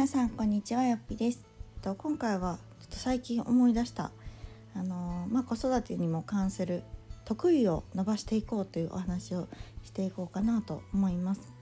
[0.00, 1.46] 皆さんこんにちはよっぴです。
[1.82, 4.12] と今回はちょっと最近思い出した
[4.74, 6.84] あのまあ、子育てにも関する
[7.26, 9.46] 得意を伸ばしていこうというお話を
[9.84, 11.52] していこうかなと思います。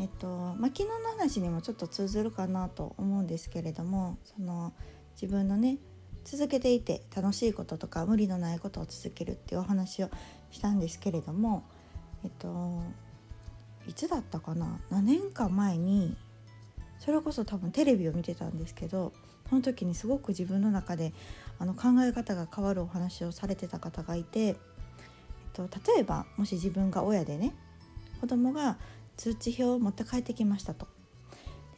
[0.00, 4.72] えっとまあ、昨日の話にもちょっと通ずるかなと思うんですけれどもその
[5.14, 5.78] 自分のね
[6.24, 10.10] 続けていて楽しいこととか無理のないことを続けるっていうお話を
[10.50, 11.62] したんですけれども
[12.24, 12.82] えっと
[13.86, 14.80] いつだったかな？
[14.90, 16.16] 何年か前に
[17.10, 19.12] それこそ多分テレビを見てたんですけど
[19.48, 21.12] その時にすごく自分の中で
[21.58, 24.56] あの考え方が変わるお話をされてた方がいて、えっ
[25.52, 27.52] と、例えばもし自分が親でね
[28.20, 28.78] 子供が
[29.16, 30.86] 通知表を持って帰ってきましたと。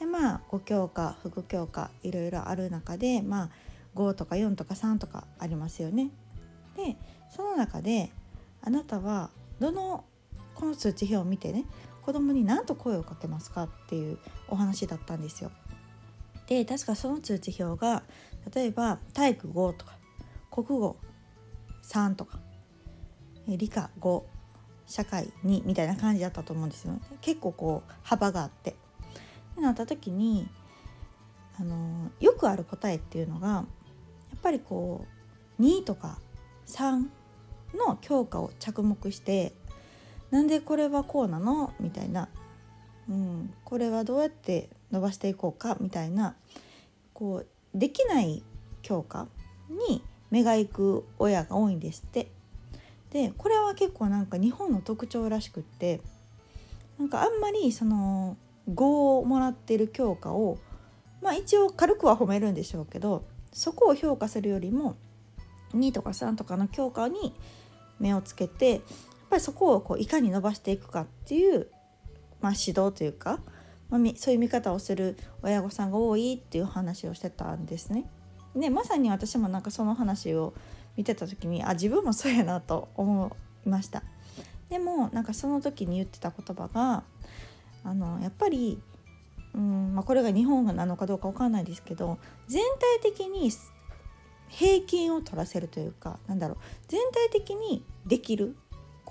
[0.00, 3.50] でまあ5教科副教科いろいろある中でまあ
[3.94, 6.10] 5とか4とか3とかありますよね。
[6.76, 6.98] で
[7.34, 8.12] その中で
[8.60, 9.30] あなたは
[9.60, 10.04] どの
[10.54, 11.64] この通知表を見てね
[12.02, 15.50] 子供に何と声をかけますかっていうお話だったんですよ。
[16.46, 18.02] で確かその通知表が
[18.54, 19.96] 例えば体育5とか
[20.50, 20.96] 国語
[21.84, 22.40] 3とか
[23.46, 24.22] 理科5
[24.86, 28.76] 社会2みたいな感じだったと思うんですよ、ね、結構こう幅があって。
[29.52, 30.48] ってなった時に
[31.58, 33.64] あのよくある答えっていうのがや
[34.36, 35.06] っぱりこ
[35.58, 36.18] う2とか
[36.66, 37.06] 3
[37.76, 39.52] の教科を着目して
[40.32, 41.72] なんでこれはこうなの？
[41.78, 42.28] みたいな、
[43.08, 45.76] うん、これはどうやって伸ばしていこうか？
[45.80, 46.34] みたいな。
[47.14, 47.46] こう
[47.78, 48.42] できない
[48.82, 49.28] 教科
[49.88, 52.32] に目が行く親が多いんですって。
[53.10, 56.00] でこれは結構なんか日本の特徴らしくって。
[56.98, 58.36] なんかあんまりその
[58.70, 60.58] 5をもらってる教科を
[61.20, 64.96] まあ一応軽くは褒めるんでしょうけどそこを評価するよりも
[65.74, 67.34] 2とか3とかの教科に
[67.98, 68.82] 目をつけて
[69.32, 71.68] ぱりそこをこういかに伸ばしていくかっていう、
[72.42, 73.40] まあ、指導というか、
[73.88, 78.04] まあ、そういう見方をする親御さんが多いっていう話をしてたんですね。
[78.54, 80.52] でまさに私もなんかその話を
[80.98, 83.34] 見てた時にあ自分もそうやなと思
[83.64, 84.02] いました。
[84.68, 87.02] でもなんかその時に言ってた言葉が
[87.84, 88.78] あのやっぱり
[89.54, 92.18] うんまあ、これが日本なのかどうか分かんないですけど
[92.48, 92.62] 全
[93.02, 93.50] 体的に
[94.48, 98.56] 平均を取らせるというかなんだろう全体的にできる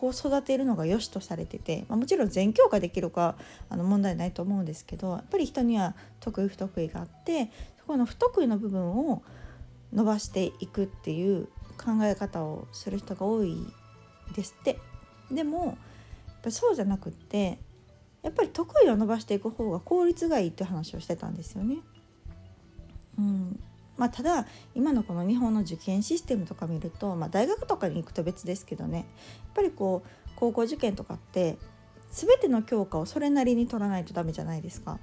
[0.01, 3.35] こう育てるのが良しとされてて、まあ、もちろん全教科できるか
[3.69, 8.81] あの問題ないと思うんですけどやっぱり人には得意不得意があってそこの不得意の部分
[9.11, 9.21] を
[9.93, 11.45] 伸ばしていくっていう
[11.77, 13.55] 考え方をする人が多い
[14.35, 14.79] ですって。
[15.29, 15.75] でもやっ
[16.41, 17.59] ぱそうじゃなくって
[18.23, 21.77] やっぱり得意を伸ばしていく方が効率がいいって話をしてたんですよね。
[23.19, 23.59] うん、
[24.01, 29.05] まあ、ただ今のこの日本の受験システムとか見ると、まあ、大学とかに行くと別ですけどねやっ
[29.53, 31.59] ぱりこう高校受験とかって
[32.09, 34.99] 全ての教科をそれなりに取らないとダメじゃないですか。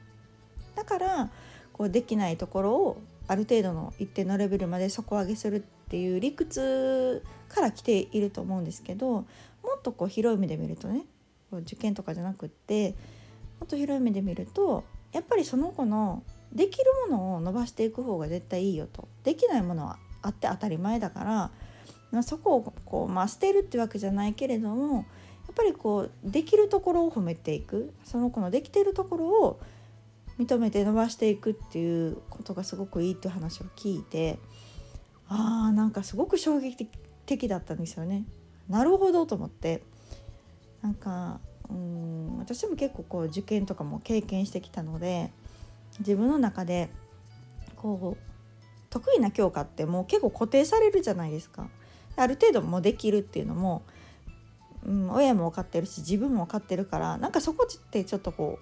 [0.75, 1.31] だから
[1.73, 9.25] こうできないところをある程度の一定のレベルまで底上げするっていう理屈から来ていると思うんですけども
[9.77, 11.05] っとこう広い目で見るとね
[11.53, 12.97] 受験とかじゃなくって
[13.61, 14.83] もっと広い目で見ると
[15.13, 19.09] やっぱりその子のできるものを伸ばしていく方が絶対いいよと。
[19.25, 21.51] できないものはあって当たり前だから、
[22.11, 25.01] まあ、そこをこう、まあ、捨てるってわけじゃないけれどもや
[25.53, 27.93] っぱりこうできるところを褒めていく。
[28.05, 29.61] その子のできてるところを
[30.39, 34.39] 認めて伸ばしていくっていうことがすごくいいっていう話を聞いて
[35.29, 36.89] あーなんかすごく衝撃
[37.27, 38.25] 的だったんですよね。
[38.69, 39.83] なるほどと思って。
[40.81, 45.33] なんかうん私も結構こう受験とかも経験してきたので
[46.01, 46.91] 自分の中で
[47.77, 48.29] こう
[48.91, 51.69] 得意な教科ってもう結構固定されるじゃないですか。
[52.17, 53.83] ある程度もできるっていうのも、
[54.85, 58.59] うん、親も分かってるし自分も分かってるからなんかそこってちょっとこ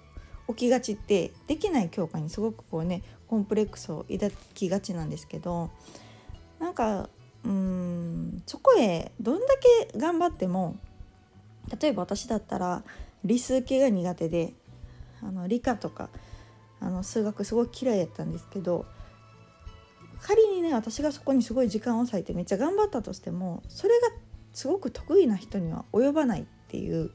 [0.47, 5.71] う起きがちってできない教科にすごくこうねコンプレックスを抱きがちなんですけど
[6.59, 7.09] なんか
[7.43, 9.45] うんそこへどんだ
[9.91, 10.75] け頑張っても
[11.81, 12.83] 例えば私だったら
[13.23, 14.53] 理数系が苦手で
[15.21, 16.09] あの理科とか
[16.79, 18.85] あの数学すごい嫌いやったんですけど
[20.21, 24.09] 仮にね私がそこにすごい時間を割いてめっちゃ頑張ったとしてもそれが
[24.53, 27.11] すごく得意な人には及ばないっていう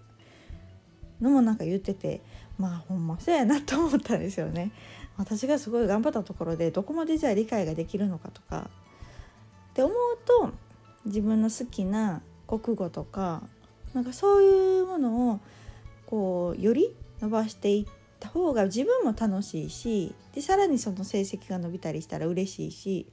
[1.20, 2.22] のもなんか言ってて
[2.58, 4.72] まあほんまそうやなと思ったんですよね。
[5.16, 8.70] 私がすごい頑張ったところでどこまでじゃあ理解ができるのかとか
[9.70, 10.52] って思うと
[11.04, 13.42] 自分の好きな国語とか
[13.92, 15.40] なんかそういうものを
[16.06, 23.08] こうより伸ばしていってた方が自分も楽しいしでさらにその成績が伸びたりしたら嬉しいし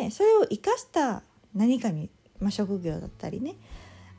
[0.00, 1.22] でそれを生かした
[1.54, 2.08] 何かに、
[2.40, 3.56] まあ、職業だったりね、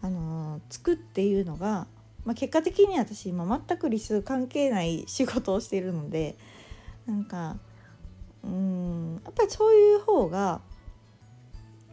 [0.02, 1.88] あのー、つくっていうのが、
[2.24, 6.38] まあ、結果的に私今全く理数関係ない仕事をしているので
[7.08, 7.58] なんか
[8.44, 10.62] うんやっぱりそういう方が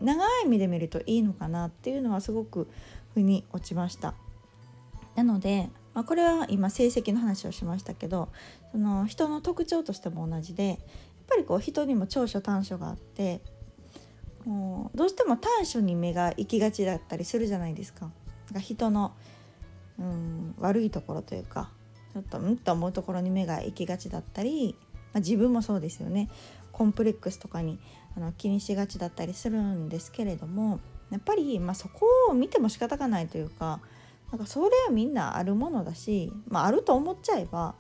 [0.03, 2.69] 長い目で見るといいのかなっていうのはすごく
[3.15, 4.15] 腑に落ちました。
[5.17, 8.29] なので、まあ、これは今成績の話をしましたけど
[8.71, 10.79] その人の特徴としても同じでやっ
[11.27, 13.41] ぱりこう人にも長所短所があって
[14.45, 18.13] もうどうしても短所に目が行きがちだったりするじゃないですか。
[18.53, 19.13] か人の
[19.99, 21.69] うん悪いところというか
[22.13, 24.77] ちょっとうんと思うところに目が行きがちだったり、
[25.13, 26.31] まあ、自分もそうですよね
[26.71, 27.81] コンプレックスとかに
[28.17, 30.79] あの気にしがちだったりするんですけれども
[31.11, 33.81] やっぱり、まあ、そこを見ても仕方がないというか
[34.31, 37.75] なんかそれはみんなあるものだし、まあ、あると思っちゃえば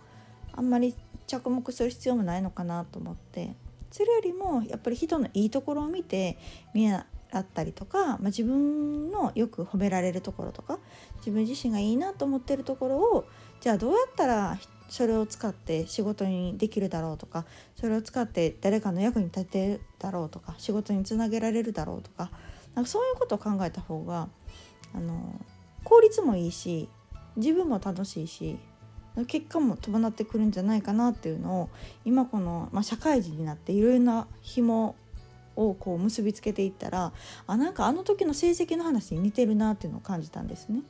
[0.53, 0.95] あんまり
[1.27, 3.55] 着目する必要もないのかなと思って。
[3.91, 6.39] それよりもやっぱり人のいいところを見て
[6.75, 7.07] 見習
[7.39, 10.79] ったりとか、まあ、自分のよく褒められるところとか
[11.19, 13.27] 自分自身がいいなと思ってるところを
[13.61, 14.59] じゃあどうやったら
[14.89, 17.45] それを使って仕事にできるだろうとか
[17.77, 22.31] それを使って誰かの役に立てるだろうとか仕事につなげられるだろうとか
[22.75, 24.29] なんかそういうことを考えた方が
[24.95, 25.39] あの
[25.89, 26.87] 効率もいいし
[27.37, 28.59] 自分も楽しいし
[29.27, 31.69] 結果も伴ってくるんじゃないかなっていうのを
[32.05, 34.95] 今この、まあ、社会人になっていろいろな紐
[35.57, 37.13] をこう結びつけていったら
[37.47, 40.83] あなんかあの時の成績の話に似てるなっていうのを感じたんですね。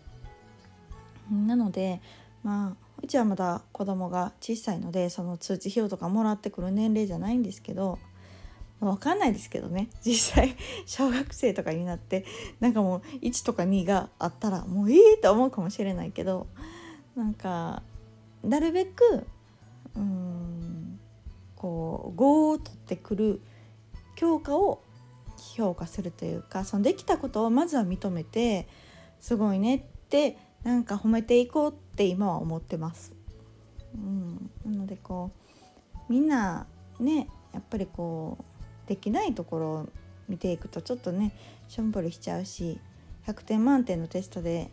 [1.30, 2.00] なので
[2.42, 7.98] まあうちはまだ子供が小さいのでその通知表とかもらってくる年齢じゃないんですけど
[8.80, 12.24] 分かんないですけどね 実際小学生とかになって
[12.60, 16.46] なんかもう1とか2があったらもういいと思うかもしれないけど
[17.16, 17.82] なんか
[18.42, 19.26] なるべく
[19.96, 21.00] うん
[21.56, 23.40] こう5を取ってくる
[24.14, 24.82] 教科を
[25.56, 28.68] 評価するというかそのできたことをまずは認めて
[29.20, 33.14] すごいねってなんか褒めていこうって今は思ってます。
[33.94, 35.30] うん、なのでこ
[36.08, 36.66] うみんな
[37.00, 38.57] ねやっぱりこう
[38.88, 39.88] できないところを
[40.28, 41.32] 見ていくとちょっとね
[41.68, 42.80] しょんぼりしちゃうし
[43.26, 44.70] 100点満点のテストで、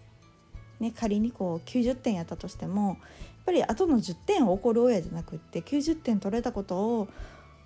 [0.80, 2.98] ね、仮にこう90点やったとしてもやっ
[3.46, 7.08] ぱりあとの10点を怒る親じゃなくって90点取れたことを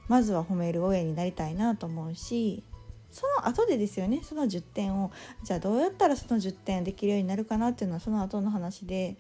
[0.08, 2.64] まずは褒める親になりたいなと思うし
[3.12, 5.12] その後でですよねその10点を
[5.44, 9.16] じゃあどうやったらその10点できるようになるかなっていうのはその後の話で、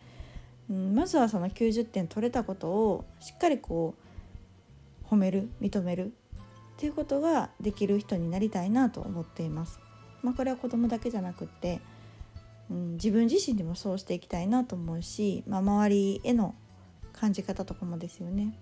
[0.70, 3.96] うん、まずはその90点取れたことをしっかりこ
[5.04, 6.14] う褒める認める
[6.80, 9.82] っていうことができる人になりたいなと思っています。
[10.24, 11.82] まあ、これは子供だけじゃなくって、
[12.72, 16.56] うん、自分自身でもそうしていきたいなと思うし、まあ、周りへの
[17.12, 18.58] 感じ方とかもですよね。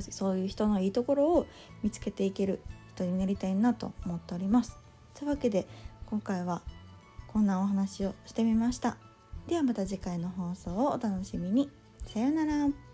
[0.00, 1.46] そういう人のいいところを
[1.82, 2.62] 見つけていける
[2.94, 4.78] 人になりたいなと思っております。
[5.12, 5.66] というわけで
[6.06, 6.62] 今回は
[7.26, 8.96] こんなお話をしてみました。
[9.48, 11.70] ではまた次回の放送をお楽しみに。
[12.06, 12.91] さようなら。